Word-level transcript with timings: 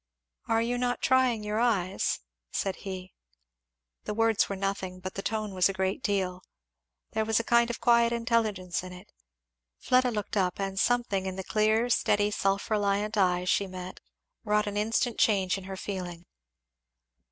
"Are 0.47 0.63
you 0.63 0.79
not 0.79 1.03
trying 1.03 1.43
your 1.43 1.59
eyes?" 1.59 2.21
said 2.49 2.77
he. 2.77 3.13
The 4.05 4.15
words 4.15 4.49
were 4.49 4.55
nothing, 4.55 4.99
but 4.99 5.13
the 5.13 5.21
tone 5.21 5.53
was 5.53 5.69
a 5.69 5.73
great 5.73 6.01
deal, 6.01 6.41
there 7.11 7.23
was 7.23 7.39
a 7.39 7.43
kind 7.43 7.69
of 7.69 7.79
quiet 7.79 8.11
intelligence 8.11 8.81
in 8.81 8.93
it. 8.93 9.11
Fleda 9.77 10.09
looked 10.09 10.35
up, 10.35 10.59
and 10.59 10.79
something 10.79 11.27
in 11.27 11.35
the 11.35 11.43
clear 11.43 11.87
steady 11.91 12.31
self 12.31 12.71
reliant 12.71 13.15
eye 13.15 13.45
she 13.45 13.67
met 13.67 13.99
wrought 14.43 14.65
an 14.65 14.75
instant 14.75 15.19
change 15.19 15.55
in 15.55 15.65
her 15.65 15.77
feeling. 15.77 16.25